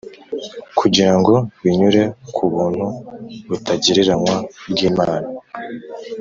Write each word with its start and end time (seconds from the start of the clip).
kugira 0.79 1.11
ngo 1.17 1.33
binyure 1.63 2.03
ku 2.33 2.43
buntu 2.53 2.85
butagereranywa 3.49 4.35
bw’Imana 4.71 5.27